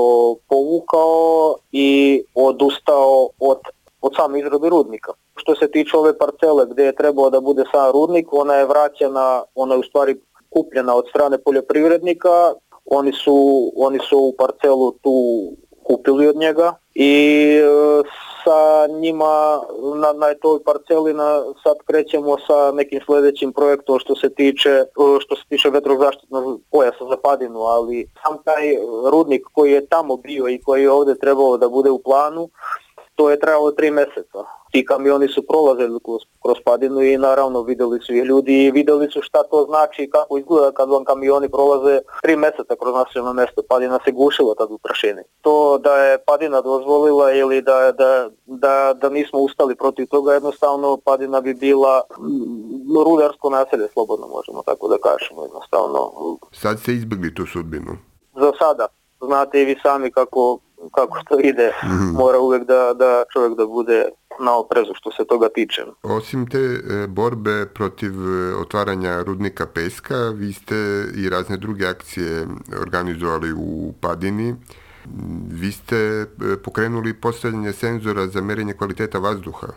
povukao 0.49 1.55
i 1.71 2.23
odustao 2.35 3.29
od, 3.39 3.59
od 4.01 4.15
same 4.15 4.39
izrade 4.39 4.69
rudnika. 4.69 5.11
Što 5.35 5.55
se 5.55 5.71
tiče 5.71 5.97
ove 5.97 6.17
parcele 6.17 6.65
gdje 6.69 6.83
je 6.83 6.95
trebao 6.95 7.29
da 7.29 7.41
bude 7.41 7.63
sam 7.71 7.91
rudnik, 7.91 8.33
ona 8.33 8.55
je 8.55 8.65
vraćena, 8.65 9.43
ona 9.55 9.73
je 9.75 9.79
u 9.79 9.83
stvari 9.83 10.15
kupljena 10.49 10.95
od 10.95 11.05
strane 11.09 11.37
poljoprivrednika, 11.37 12.53
oni 12.85 13.13
su, 13.13 13.71
oni 13.75 13.99
su 14.09 14.17
u 14.19 14.33
parcelu 14.37 14.91
tu 14.91 15.13
kupili 15.89 16.27
od 16.27 16.35
njega 16.35 16.73
i 16.93 17.13
e, 17.57 18.09
sa 18.43 18.87
njima 18.87 19.61
na, 20.01 20.13
na 20.13 20.33
toj 20.41 20.59
parceli 20.63 21.13
na, 21.13 21.43
sad 21.63 21.77
krećemo 21.85 22.37
sa 22.47 22.71
nekim 22.71 22.99
sljedećim 23.05 23.53
projektom 23.53 23.99
što 23.99 24.15
se 24.15 24.29
tiče 24.29 24.69
e, 24.69 24.85
što 25.19 25.35
se 25.35 25.43
tiče 25.49 25.69
vetrozaštitnog 25.69 26.61
pojasa 26.71 27.05
za 27.09 27.17
padinu, 27.23 27.59
ali 27.59 28.07
sam 28.23 28.37
taj 28.43 28.65
rudnik 29.11 29.43
koji 29.53 29.71
je 29.71 29.85
tamo 29.85 30.17
bio 30.17 30.47
i 30.47 30.61
koji 30.61 30.81
je 30.83 30.91
ovdje 30.91 31.19
trebao 31.19 31.57
da 31.57 31.69
bude 31.69 31.89
u 31.89 31.99
planu, 31.99 32.49
to 33.15 33.29
je 33.29 33.39
trajalo 33.39 33.71
tri 33.71 33.91
mjeseca. 33.91 34.58
Ti 34.71 34.85
kamioni 34.85 35.27
su 35.27 35.41
prolazili 35.47 35.99
kroz, 36.05 36.21
kroz 36.43 36.57
padinu 36.65 37.01
i 37.01 37.17
naravno 37.17 37.61
vidjeli 37.61 37.99
su 38.01 38.13
i 38.13 38.19
ljudi 38.19 38.65
i 38.65 38.71
vidjeli 38.71 39.11
su 39.11 39.21
šta 39.21 39.43
to 39.43 39.65
znači 39.69 40.03
i 40.03 40.09
kako 40.09 40.37
izgleda 40.37 40.71
kad 40.71 40.89
vam 40.89 41.03
kamioni 41.03 41.49
prolaze 41.49 41.99
tri 42.21 42.35
mjeseca 42.35 42.75
kroz 42.81 42.93
naseljeno 42.93 43.33
mjesto. 43.33 43.61
Padina 43.69 43.99
se 44.05 44.11
gušila 44.11 44.55
tad 44.55 44.71
u 44.71 44.77
prašini. 44.77 45.21
To 45.41 45.77
da 45.77 45.95
je 45.97 46.17
padina 46.25 46.61
dozvolila 46.61 47.31
ili 47.31 47.61
da, 47.61 47.91
da, 47.91 48.29
da, 48.45 48.93
da 49.01 49.09
nismo 49.09 49.39
ustali 49.39 49.75
protiv 49.75 50.07
toga 50.07 50.33
jednostavno 50.33 50.97
padina 50.97 51.41
bi 51.41 51.53
bila 51.53 52.01
mm, 52.19 53.03
rudarsko 53.05 53.49
naselje 53.49 53.87
slobodno 53.93 54.27
možemo 54.27 54.63
tako 54.65 54.87
da 54.87 54.97
kažemo 54.97 55.43
jednostavno. 55.43 56.11
Sad 56.51 56.79
ste 56.79 56.93
izbjegli 56.93 57.35
tu 57.35 57.45
sudbinu? 57.45 57.97
Za 58.35 58.51
sada. 58.59 58.87
Znate 59.21 59.61
i 59.61 59.65
vi 59.65 59.75
sami 59.83 60.11
kako 60.11 60.59
kako 60.91 61.17
to 61.29 61.39
ide, 61.39 61.71
mhm. 61.83 62.17
mora 62.17 62.39
uvijek 62.39 62.63
da, 62.63 62.93
da 62.93 63.23
čovjek 63.33 63.57
da 63.57 63.65
bude 63.65 64.09
na 64.39 64.57
oprezu 64.57 64.93
što 64.95 65.11
se 65.11 65.25
toga 65.25 65.49
tiče. 65.49 65.81
Osim 66.03 66.47
te 66.49 66.57
e, 66.57 67.07
borbe 67.07 67.65
protiv 67.73 68.11
e, 68.11 68.55
otvaranja 68.55 69.23
rudnika 69.23 69.67
peska, 69.73 70.15
vi 70.35 70.53
ste 70.53 70.75
i 71.15 71.29
razne 71.29 71.57
druge 71.57 71.85
akcije 71.85 72.47
organizovali 72.81 73.53
u 73.53 73.93
Padini. 74.01 74.55
Vi 75.51 75.71
ste 75.71 75.95
e, 75.95 76.25
pokrenuli 76.63 77.21
postavljanje 77.21 77.73
senzora 77.73 78.27
za 78.27 78.41
merenje 78.41 78.73
kvaliteta 78.73 79.19
vazduha. 79.19 79.67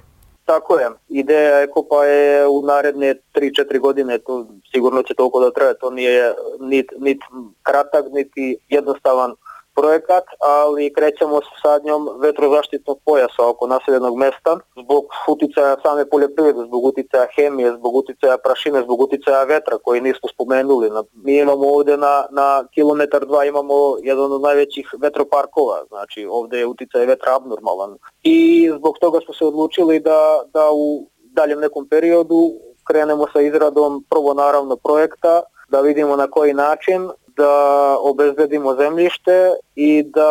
Tako 0.44 0.78
je. 0.78 0.90
Ideja 1.08 1.62
Ekopa 1.62 2.04
je 2.04 2.46
u 2.48 2.62
naredne 2.66 3.14
3-4 3.34 3.80
godine, 3.80 4.18
to 4.18 4.46
sigurno 4.74 5.02
će 5.02 5.14
toliko 5.14 5.40
da 5.40 5.50
traje, 5.50 5.78
to 5.78 5.90
nije 5.90 6.34
nit, 6.60 6.86
nit 6.98 7.18
kratak, 7.62 8.04
niti 8.12 8.56
jednostavan 8.68 9.34
projekat, 9.74 10.24
ali 10.38 10.92
krećemo 10.92 11.40
sa 11.40 11.54
sadnjom 11.62 12.08
vetrozaštitnog 12.20 12.98
pojasa 13.04 13.48
oko 13.48 13.66
naseljenog 13.66 14.16
mesta 14.16 14.58
zbog 14.84 15.04
uticaja 15.28 15.76
same 15.82 16.08
poljoprivrede, 16.10 16.60
zbog 16.66 16.84
uticaja 16.84 17.26
hemije, 17.36 17.72
zbog 17.78 17.94
uticaja 17.94 18.36
prašine, 18.38 18.82
zbog 18.82 19.00
uticaja 19.00 19.44
vetra 19.44 19.78
koji 19.84 20.00
nismo 20.00 20.28
spomenuli. 20.34 20.90
Mi 21.14 21.38
imamo 21.38 21.68
ovdje 21.68 21.96
na, 21.96 22.24
na 22.30 22.64
kilometar 22.74 23.26
dva 23.26 23.44
imamo 23.44 23.74
jedan 24.02 24.32
od 24.32 24.40
najvećih 24.42 24.86
vetroparkova, 25.00 25.84
znači 25.88 26.26
ovdje 26.30 26.58
je 26.58 26.66
uticaj 26.66 27.06
vetra 27.06 27.36
abnormalan. 27.36 27.98
I 28.22 28.70
zbog 28.76 28.98
toga 28.98 29.18
smo 29.24 29.34
se 29.34 29.44
odlučili 29.44 30.00
da, 30.00 30.42
da 30.52 30.70
u 30.72 31.06
daljem 31.22 31.60
nekom 31.60 31.88
periodu 31.88 32.52
krenemo 32.86 33.26
sa 33.32 33.40
izradom 33.40 34.04
prvo 34.10 34.34
naravno 34.34 34.76
projekta, 34.76 35.42
da 35.68 35.80
vidimo 35.80 36.16
na 36.16 36.30
koji 36.30 36.54
način 36.54 37.10
da 37.36 37.96
obezbedimo 38.00 38.74
zemljište 38.74 39.54
i 39.74 40.02
da 40.02 40.30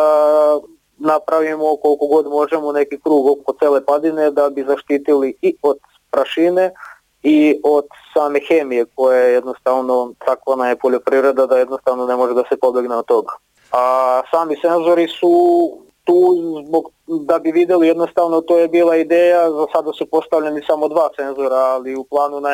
napravimo 0.98 1.76
koliko 1.76 2.06
god 2.06 2.26
možemo 2.26 2.72
neki 2.72 3.00
krug 3.00 3.26
oko 3.26 3.52
cele 3.58 3.84
padine 3.84 4.30
da 4.30 4.50
bi 4.50 4.64
zaštitili 4.64 5.36
i 5.42 5.56
od 5.62 5.78
prašine 6.10 6.70
i 7.22 7.60
od 7.64 7.84
same 8.14 8.40
hemije 8.48 8.84
koja 8.94 9.18
je 9.18 9.32
jednostavno 9.32 10.12
takva 10.18 10.68
je 10.68 10.78
poljoprivreda 10.78 11.46
da 11.46 11.58
jednostavno 11.58 12.06
ne 12.06 12.16
može 12.16 12.34
da 12.34 12.42
se 12.48 12.56
pobegne 12.56 12.96
od 12.96 13.06
toga. 13.06 13.32
A 13.72 14.22
sami 14.30 14.56
senzori 14.56 15.08
su 15.08 15.32
tu 16.04 16.36
zbog, 16.66 16.84
da 17.06 17.38
bi 17.38 17.50
vidjeli 17.52 17.86
jednostavno 17.86 18.40
to 18.40 18.58
je 18.58 18.68
bila 18.68 18.96
ideja, 18.96 19.50
za 19.50 19.66
sada 19.72 19.92
su 19.92 20.06
postavljeni 20.06 20.62
samo 20.66 20.88
dva 20.88 21.08
senzora, 21.16 21.56
ali 21.56 21.96
u 21.96 22.04
planu 22.04 22.40
na 22.40 22.48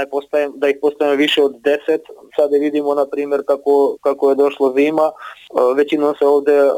da 0.54 0.68
ih 0.68 0.76
postavimo 0.80 1.16
više 1.16 1.42
od 1.42 1.54
deset. 1.60 2.02
Sada 2.36 2.56
vidimo 2.56 2.94
na 2.94 3.06
primjer 3.06 3.42
kako, 3.46 3.96
kako 4.00 4.28
je 4.28 4.34
došlo 4.34 4.72
zima, 4.76 5.10
e, 5.10 5.12
većinom 5.76 6.14
se 6.18 6.26
ovdje 6.26 6.54
e, 6.54 6.70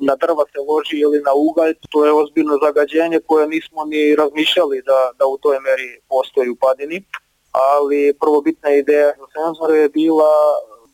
na 0.00 0.16
drva 0.16 0.44
se 0.52 0.58
loži 0.68 0.96
ili 0.98 1.20
na 1.20 1.32
ugalj, 1.34 1.74
to 1.90 2.06
je 2.06 2.12
ozbiljno 2.12 2.58
zagađenje 2.64 3.20
koje 3.26 3.48
nismo 3.48 3.84
ni 3.84 4.16
razmišljali 4.16 4.82
da, 4.82 5.10
da 5.18 5.26
u 5.26 5.38
toj 5.38 5.56
meri 5.60 6.00
postoji 6.08 6.50
u 6.50 6.56
padini, 6.56 7.02
ali 7.52 8.14
prvobitna 8.20 8.70
ideja 8.70 9.12
za 9.18 9.26
senzore 9.34 9.78
je 9.78 9.88
bila 9.88 10.32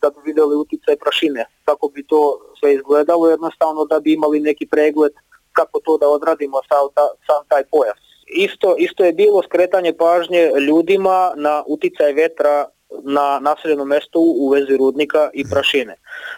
da 0.02 0.10
bi 0.10 0.20
vidjeli 0.24 0.56
utjecaj 0.56 0.96
prašine, 0.96 1.44
kako 1.64 1.88
bi 1.88 2.06
to 2.06 2.38
sve 2.58 2.74
izgledalo, 2.74 3.28
jednostavno 3.28 3.84
da 3.84 4.00
bi 4.00 4.12
imali 4.12 4.40
neki 4.40 4.66
pregled 4.66 5.12
kako 5.52 5.80
to 5.80 5.98
da 5.98 6.08
odradimo 6.08 6.60
sam, 6.68 6.86
sam 7.26 7.40
taj 7.48 7.64
pojas. 7.70 7.98
Isto, 8.26 8.74
isto 8.78 9.04
je 9.04 9.12
bilo 9.12 9.42
skretanje 9.42 9.92
pažnje 9.92 10.50
ljudima 10.68 11.32
na 11.36 11.62
uticaj 11.66 12.12
vetra 12.12 12.66
na 13.04 13.40
naseljenom 13.40 13.88
mjestu 13.88 14.20
u 14.20 14.48
vezi 14.48 14.76
rudnika 14.76 15.30
i 15.34 15.44
prašine. 15.50 15.94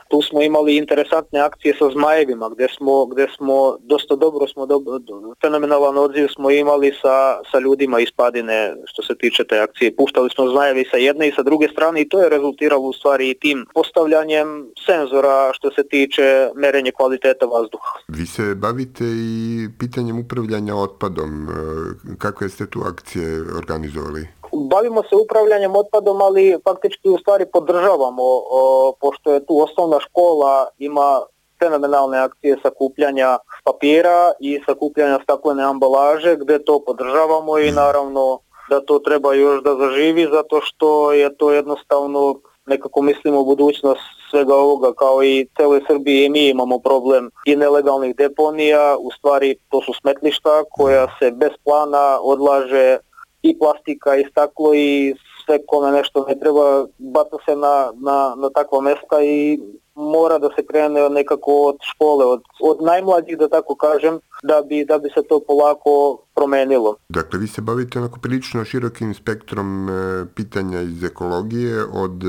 Tu 0.08 0.22
smo 0.22 0.42
imali 0.42 0.76
interesantne 0.76 1.40
akcije 1.40 1.74
sa 1.78 1.90
zmajevima 1.90 2.48
gdje 2.48 2.68
smo, 2.76 3.06
gdje 3.06 3.26
smo 3.36 3.76
dosta 3.80 4.16
dobro 4.16 4.46
smo 4.46 4.66
fenomenalan 5.40 5.98
odziv 5.98 6.28
smo 6.28 6.50
imali 6.50 6.92
sa, 7.02 7.16
sa 7.50 7.58
ljudima 7.58 8.00
iz 8.00 8.08
Padine 8.16 8.76
što 8.84 9.02
se 9.02 9.14
tiče 9.18 9.44
te 9.44 9.58
akcije. 9.58 9.96
Puštali 9.96 10.30
smo 10.30 10.48
zmajevi 10.48 10.84
sa 10.90 10.96
jedne 10.96 11.28
i 11.28 11.32
sa 11.32 11.42
druge 11.42 11.68
strane 11.68 12.00
i 12.00 12.08
to 12.08 12.20
je 12.20 12.28
rezultiralo 12.28 12.82
u 12.82 12.92
stvari 12.92 13.30
i 13.30 13.38
tim 13.38 13.66
postavljanjem 13.74 14.66
senzora 14.86 15.50
što 15.52 15.70
se 15.70 15.88
tiče 15.88 16.50
merenje 16.54 16.92
kvaliteta 16.92 17.46
vazduha. 17.46 17.94
Vi 18.08 18.26
se 18.26 18.54
bavite 18.54 19.04
i 19.04 19.68
pitanjem 19.78 20.18
upravljanja 20.18 20.74
otpadom. 20.76 21.48
Kakve 22.18 22.48
ste 22.48 22.66
tu 22.66 22.80
akcije 22.86 23.42
organizovali? 23.56 24.28
Bavimo 24.54 25.02
se 25.02 25.16
upravljanjem 25.16 25.76
otpadom, 25.76 26.22
ali 26.22 26.58
faktički 26.64 27.08
u 27.08 27.18
stvari 27.18 27.46
podržavamo, 27.52 28.22
pošto 29.00 29.34
je 29.34 29.46
tu 29.46 29.60
osnovna 29.60 30.00
škola, 30.00 30.66
ima 30.78 31.20
fenomenalne 31.58 32.18
akcije 32.18 32.56
sakupljanja 32.62 33.38
papira 33.64 34.32
i 34.40 34.60
sakupljanja 34.66 35.18
staklene 35.22 35.62
ambalaže 35.62 36.36
gdje 36.36 36.64
to 36.64 36.80
podržavamo 36.86 37.58
i 37.58 37.70
naravno 37.70 38.38
da 38.70 38.80
to 38.80 38.98
treba 38.98 39.34
još 39.34 39.62
da 39.62 39.74
zaživi 39.74 40.28
zato 40.32 40.60
što 40.60 41.12
je 41.12 41.36
to 41.36 41.52
jednostavno 41.52 42.34
nekako 42.66 43.02
mislimo 43.02 43.44
budućnost 43.44 44.00
svega 44.30 44.54
ovoga 44.54 44.92
kao 44.92 45.22
i 45.22 45.46
celoj 45.56 45.80
Srbiji 45.86 46.24
i 46.24 46.30
mi 46.30 46.48
imamo 46.48 46.78
problem 46.78 47.30
i 47.44 47.56
nelegalnih 47.56 48.16
deponija, 48.16 48.96
u 48.98 49.10
stvari 49.10 49.56
to 49.68 49.80
su 49.80 49.92
smetlišta 50.00 50.64
koja 50.70 51.06
se 51.18 51.30
bez 51.30 51.50
plana 51.64 52.18
odlaže 52.22 52.98
i 53.48 53.58
plastika 53.58 54.16
i 54.16 54.24
staklo 54.30 54.74
i 54.74 55.14
sve 55.44 55.58
kome 55.66 55.92
nešto 55.92 56.24
ne 56.28 56.34
treba, 56.40 56.86
baca 56.98 57.36
se 57.46 57.56
na, 57.56 57.92
na, 58.08 58.34
na 58.42 58.48
takva 58.50 58.80
mesta 58.80 59.22
i 59.22 59.58
mora 59.94 60.38
da 60.38 60.48
se 60.56 60.66
krene 60.66 61.08
nekako 61.08 61.52
od 61.52 61.76
škole, 61.90 62.24
od, 62.24 62.42
od 62.60 62.82
najmlađih 62.82 63.38
da 63.38 63.48
tako 63.48 63.74
kažem, 63.74 64.18
da 64.42 64.62
bi, 64.68 64.84
da 64.84 64.98
bi 64.98 65.08
se 65.14 65.22
to 65.28 65.40
polako 65.46 66.18
promenilo. 66.34 66.96
Dakle, 67.08 67.38
vi 67.38 67.46
se 67.46 67.60
bavite 67.60 67.98
onako 67.98 68.18
prilično 68.20 68.64
širokim 68.64 69.14
spektrom 69.14 69.88
e, 69.88 69.92
pitanja 70.34 70.80
iz 70.80 71.04
ekologije, 71.04 71.84
od 71.84 72.22
e, 72.24 72.28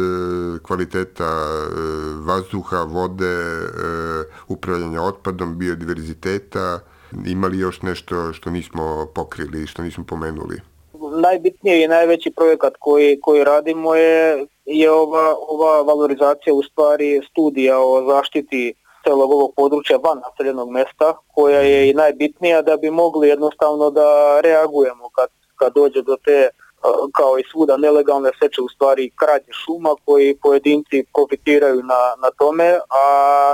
kvaliteta 0.63 1.23
e, 1.25 1.67
vazduha, 2.25 2.83
vode, 2.83 3.35
e, 3.35 3.67
upravljanja 4.47 5.01
otpadom, 5.01 5.57
biodiverziteta, 5.57 6.79
imali 7.25 7.59
još 7.59 7.81
nešto 7.81 8.33
što 8.33 8.49
nismo 8.49 9.07
pokrili, 9.15 9.67
što 9.67 9.83
nismo 9.83 10.03
pomenuli? 10.03 10.74
Najbitniji 11.21 11.83
i 11.83 11.87
najveći 11.87 12.31
projekat 12.31 12.73
koji, 12.79 13.19
koji 13.21 13.43
radimo 13.43 13.95
je, 13.95 14.45
je 14.65 14.91
ova, 14.91 15.35
ova 15.47 15.81
valorizacija 15.81 16.53
u 16.53 16.63
stvari 16.63 17.21
studija 17.29 17.79
o 17.79 18.03
zaštiti 18.11 18.73
celog 19.03 19.31
ovog 19.31 19.53
područja 19.55 19.97
van 19.97 20.19
naseljenog 20.19 20.69
mesta, 20.69 21.13
koja 21.27 21.59
je 21.59 21.89
i 21.89 21.93
najbitnija 21.93 22.61
da 22.61 22.77
bi 22.77 22.89
mogli 22.89 23.27
jednostavno 23.27 23.89
da 23.89 24.39
reagujemo 24.41 25.09
kad, 25.09 25.29
kad 25.55 25.73
dođe 25.73 26.01
do 26.01 26.17
te 26.25 26.49
kao 27.17 27.39
i 27.39 27.43
svuda 27.51 27.77
nelegalne 27.77 28.31
seče 28.39 28.61
u 28.61 28.69
stvari 28.69 29.11
krađe 29.19 29.51
šuma 29.51 29.95
koji 30.05 30.37
pojedinci 30.37 31.05
profitiraju 31.13 31.83
na, 31.83 32.01
na 32.23 32.29
tome, 32.37 32.79
a 32.89 33.03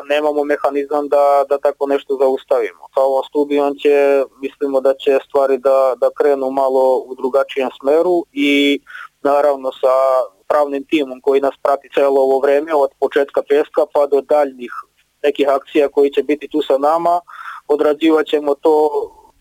nemamo 0.09 0.43
mehanizam 0.43 1.07
da, 1.07 1.45
da 1.49 1.57
tako 1.57 1.87
nešto 1.87 2.17
zaustavimo. 2.21 2.83
Sa 2.93 3.01
ovom 3.01 3.23
studijom 3.29 3.75
će, 3.81 4.23
mislimo 4.41 4.81
da 4.81 4.93
će 4.93 5.19
stvari 5.27 5.57
da, 5.57 5.93
da 6.01 6.09
krenu 6.17 6.49
malo 6.51 6.97
u 6.97 7.15
drugačijem 7.15 7.69
smeru 7.79 8.25
i 8.31 8.79
naravno 9.23 9.71
sa 9.71 9.95
pravnim 10.47 10.83
timom 10.89 11.21
koji 11.21 11.41
nas 11.41 11.55
prati 11.63 11.89
celo 11.95 12.21
ovo 12.21 12.39
vreme 12.39 12.75
od 12.75 12.89
početka 12.99 13.41
peska 13.49 13.81
pa 13.93 14.05
do 14.07 14.21
daljnih 14.21 14.71
nekih 15.23 15.49
akcija 15.49 15.89
koji 15.89 16.09
će 16.11 16.23
biti 16.23 16.47
tu 16.51 16.61
sa 16.61 16.77
nama, 16.77 17.19
odrađivat 17.67 18.25
ćemo 18.25 18.55
to 18.55 18.73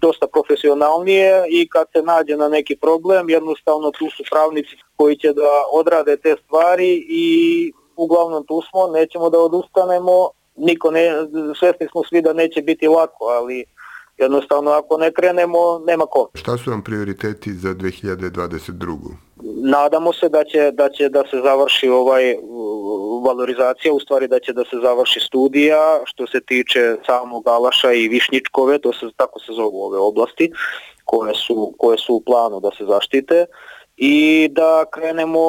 dosta 0.01 0.27
profesionalnije 0.27 1.45
i 1.49 1.69
kad 1.69 1.87
se 1.93 2.03
nađe 2.03 2.37
na 2.37 2.49
neki 2.49 2.77
problem, 2.77 3.31
jednostavno 3.31 3.91
tu 3.91 4.07
su 4.17 4.23
pravnici 4.31 4.77
koji 4.97 5.17
će 5.17 5.33
da 5.33 5.51
odrade 5.73 6.17
te 6.17 6.37
stvari 6.45 7.05
i 7.09 7.27
uglavnom 7.97 8.47
tu 8.47 8.63
smo, 8.71 8.87
nećemo 8.87 9.31
da 9.31 9.39
odustanemo, 9.39 10.31
niko 10.57 10.91
ne, 10.91 11.11
svesni 11.59 11.87
smo 11.91 12.03
svi 12.09 12.23
da 12.23 12.33
neće 12.33 12.63
biti 12.63 12.89
lako, 12.89 13.25
ali 13.25 13.65
jednostavno 14.19 14.71
ako 14.71 14.99
ne 14.99 15.13
krenemo, 15.13 15.79
nema 15.87 16.07
ko. 16.07 16.29
Šta 16.35 16.57
su 16.57 16.71
vam 16.71 16.83
prioriteti 16.83 17.53
za 17.53 17.69
2022. 17.69 18.97
Nadamo 19.63 20.13
se 20.13 20.29
da 20.29 20.45
će, 20.45 20.71
da 20.71 20.89
će 20.89 21.09
da 21.09 21.23
se 21.31 21.41
završi 21.45 21.89
ovaj 21.89 22.37
valorizacija, 23.25 23.93
u 23.93 24.01
stvari 24.01 24.29
da 24.29 24.39
će 24.39 24.53
da 24.53 24.65
se 24.65 24.77
završi 24.83 25.21
studija 25.21 26.01
što 26.05 26.27
se 26.27 26.41
tiče 26.41 26.97
samog 27.07 27.49
Alaša 27.49 27.93
i 27.93 28.09
Višnjičkove, 28.09 28.79
to 28.79 28.93
se 28.93 29.07
tako 29.17 29.41
se 29.41 29.53
zovu 29.53 29.83
ove 29.83 29.99
oblasti 29.99 30.53
koje 31.05 31.35
su, 31.35 31.75
koje 31.79 31.99
su 31.99 32.15
u 32.15 32.21
planu 32.21 32.61
da 32.61 32.71
se 32.79 32.85
zaštite. 32.85 33.47
I 33.97 34.49
da 34.53 34.85
krenemo 34.91 35.41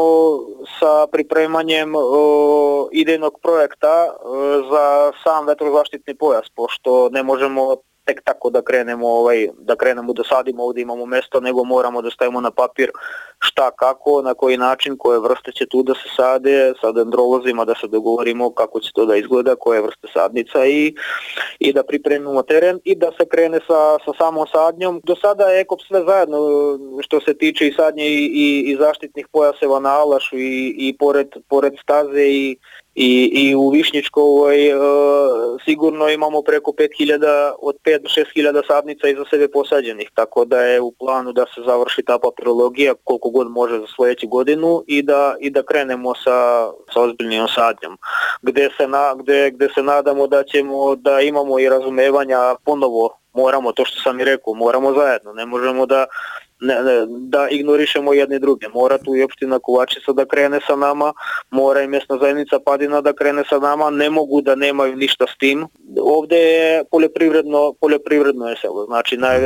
sa 0.80 1.08
pripremanjem 1.12 1.94
o, 1.96 2.90
idejnog 2.92 3.40
projekta 3.42 4.16
o, 4.24 4.62
za 4.72 5.12
sam 5.24 5.48
vetrozaštitni 5.48 6.16
pojas, 6.16 6.50
pošto 6.56 7.10
ne 7.10 7.24
možemo 7.24 7.76
tek 8.12 8.24
tako 8.26 8.50
da 8.50 8.62
krenemo 8.62 9.08
ovaj 9.08 9.48
da 9.60 9.76
krenemo 9.76 10.14
da 10.14 10.24
sadimo 10.24 10.64
ovde 10.64 10.82
imamo 10.82 11.06
mesto 11.06 11.40
nego 11.40 11.64
moramo 11.64 12.02
da 12.02 12.10
stavimo 12.10 12.42
na 12.42 12.52
papir 12.52 12.92
šta 13.40 13.72
kako 13.72 14.22
na 14.22 14.34
koji 14.34 14.58
način 14.58 14.98
koje 14.98 15.20
vrste 15.20 15.52
će 15.52 15.66
tu 15.66 15.84
da 15.84 15.94
se 15.94 16.10
sade. 16.16 16.74
Sa 16.82 16.92
dendrolozima 16.92 17.66
da 17.66 17.76
se 17.76 17.88
dogovorimo 17.88 18.52
kako 18.54 18.80
će 18.80 18.92
to 18.94 19.06
da 19.06 19.16
izgleda 19.16 19.56
koje 19.56 19.82
vrste 19.82 20.08
sadnica 20.14 20.66
i 20.66 20.96
i 21.60 21.74
da 21.74 21.84
pripremimo 21.84 22.42
teren 22.44 22.80
i 22.84 22.96
da 22.96 23.12
se 23.18 23.26
krene 23.26 23.60
sa 23.68 23.82
sa 24.06 24.12
samom 24.18 24.48
sadnjom. 24.52 25.02
Do 25.04 25.16
sada 25.16 25.46
je 25.46 25.62
ekop 25.62 25.82
sve 25.88 26.04
zajedno 26.08 26.38
što 27.02 27.22
se 27.22 27.38
tiče 27.38 27.68
i 27.68 27.74
sadnje 27.74 28.06
i, 28.08 28.26
i, 28.46 28.72
i 28.72 28.78
zaštitnih 28.80 29.28
pojaseva 29.32 29.80
na 29.80 29.90
Alašu 29.90 30.38
i, 30.38 30.76
i 30.78 30.98
pored 31.00 31.28
pored 31.50 31.74
staze 31.84 32.26
i 32.28 32.58
i, 32.96 33.32
i 33.34 33.56
u 33.56 33.70
Višnjičkovoj 33.70 34.68
e, 34.68 34.74
sigurno 35.66 36.10
imamo 36.10 36.42
preko 36.42 36.72
5000 36.72 37.52
od 37.60 37.76
5 37.86 38.02
do 38.02 38.10
6000 38.10 38.68
sadnica 38.68 39.08
iza 39.08 39.24
sebe 39.30 39.48
posađenih, 39.48 40.10
tako 40.16 40.46
da 40.46 40.62
je 40.62 40.82
u 40.82 40.92
planu 40.92 41.34
da 41.34 41.46
se 41.56 41.62
završi 41.66 42.04
ta 42.04 42.20
papirologija 42.20 42.94
koliko 43.04 43.30
god 43.30 43.52
može 43.52 43.80
za 43.80 43.88
sledeću 43.96 44.28
godinu 44.28 44.84
i 44.88 45.02
da 45.02 45.36
i 45.40 45.50
da 45.50 45.64
krenemo 45.64 46.16
sa 46.16 46.70
sa 46.94 47.02
ozbiljnim 47.02 47.48
sadnjom. 47.48 47.98
Gde 48.42 48.70
se 48.78 48.88
na 48.88 49.14
gde 49.16 49.52
gde 49.52 49.70
se 49.76 49.84
nadamo 49.84 50.28
da 50.28 50.44
ćemo 50.44 50.96
da 50.96 51.22
imamo 51.22 51.60
i 51.60 51.70
razumevanja 51.70 52.56
ponovo 52.66 53.22
moramo 53.34 53.72
to 53.72 53.86
što 53.86 54.02
sam 54.02 54.20
i 54.20 54.24
rekao, 54.24 54.54
moramo 54.54 54.94
zajedno, 54.94 55.34
ne 55.34 55.46
možemo 55.46 55.86
da 55.86 56.06
ne, 56.62 56.76
ne, 56.84 57.06
da 57.08 57.48
ignorišemo 57.50 58.14
jedne 58.14 58.40
druge. 58.40 58.68
Mora 58.74 58.98
tu 58.98 59.16
i 59.16 59.24
opština 59.24 59.60
Kovačica 59.60 60.12
da 60.12 60.26
krene 60.26 60.60
sa 60.68 60.76
nama, 60.76 61.14
mora 61.52 61.82
i 61.82 61.88
mjesna 61.88 62.18
zajednica 62.18 62.60
Padina 62.66 63.02
da 63.02 63.14
krene 63.14 63.44
sa 63.50 63.60
nama, 63.60 63.90
ne 63.90 64.10
mogu 64.10 64.42
da 64.42 64.56
nemaju 64.56 64.96
ništa 64.96 65.26
s 65.28 65.38
tim. 65.38 65.68
Ovde 66.02 66.38
je 66.38 66.84
poljoprivredno, 66.92 67.74
poljoprivredno 67.82 68.50
je 68.50 68.56
selo, 68.62 68.86
znači 68.86 69.18
naj, 69.18 69.40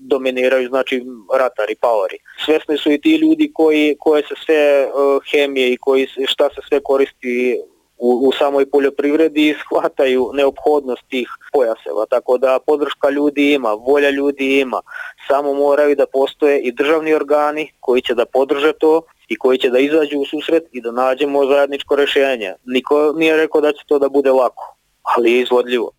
dominiraju 0.00 0.68
znači 0.68 1.04
ratari, 1.38 1.74
paori. 1.80 2.18
Svesni 2.44 2.78
su 2.78 2.92
i 2.92 3.00
ti 3.00 3.16
ljudi 3.16 3.50
koji, 3.54 3.96
koje 3.98 4.22
se 4.22 4.34
sve 4.46 4.86
uh, 4.86 5.22
hemije 5.30 5.72
i 5.72 5.76
koji, 5.76 6.06
šta 6.26 6.48
se 6.48 6.60
sve 6.68 6.80
koristi 6.82 7.60
u, 7.98 8.28
u 8.28 8.32
samoj 8.38 8.70
poljoprivredi 8.70 9.54
shvataju 9.64 10.30
neophodnost 10.34 11.02
tih 11.08 11.28
pojaseva, 11.52 12.06
tako 12.10 12.38
da 12.38 12.58
podrška 12.66 13.10
ljudi 13.10 13.52
ima, 13.52 13.72
volja 13.72 14.10
ljudi 14.10 14.60
ima, 14.60 14.80
samo 15.28 15.54
moraju 15.54 15.96
da 15.96 16.06
postoje 16.12 16.60
i 16.60 16.72
državni 16.72 17.14
organi 17.14 17.72
koji 17.80 18.02
će 18.02 18.14
da 18.14 18.26
podrže 18.26 18.72
to 18.72 19.02
i 19.28 19.36
koji 19.36 19.58
će 19.58 19.70
da 19.70 19.78
izađu 19.78 20.18
u 20.18 20.24
susret 20.24 20.64
i 20.72 20.80
da 20.80 20.92
nađemo 20.92 21.46
zajedničko 21.46 21.96
rešenje. 21.96 22.54
Niko 22.64 23.12
nije 23.16 23.36
rekao 23.36 23.60
da 23.60 23.72
će 23.72 23.84
to 23.86 23.98
da 23.98 24.08
bude 24.08 24.30
lako, 24.30 24.76
ali 25.02 25.32
je 25.32 25.40
izvodljivo. 25.40 25.90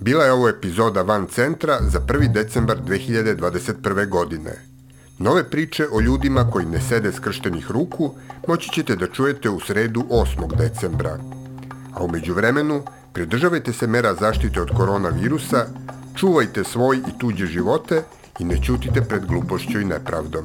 Bila 0.00 0.24
je 0.24 0.32
ovo 0.32 0.48
epizoda 0.48 1.02
Van 1.02 1.26
Centra 1.26 1.78
za 1.80 2.00
1. 2.00 2.32
decembar 2.32 2.76
2021. 2.76 4.08
godine. 4.08 4.69
Nove 5.22 5.44
priče 5.50 5.86
o 5.92 6.00
ljudima 6.00 6.50
koji 6.50 6.66
ne 6.66 6.80
sede 6.80 7.12
skrštenih 7.12 7.70
ruku 7.70 8.14
moći 8.48 8.70
ćete 8.72 8.96
da 8.96 9.06
čujete 9.06 9.50
u 9.50 9.60
sredu 9.60 10.04
8. 10.10 10.56
decembra. 10.56 11.18
A 11.94 12.04
umeđu 12.04 12.34
vremenu, 12.34 12.82
pridržavajte 13.12 13.72
se 13.72 13.86
mera 13.86 14.14
zaštite 14.14 14.60
od 14.60 14.70
koronavirusa, 14.76 15.66
čuvajte 16.16 16.64
svoj 16.64 16.96
i 16.96 17.18
tuđe 17.18 17.46
živote 17.46 18.02
i 18.38 18.44
ne 18.44 18.62
ćutite 18.62 19.02
pred 19.02 19.26
glupošću 19.26 19.80
i 19.80 19.84
nepravdom. 19.84 20.44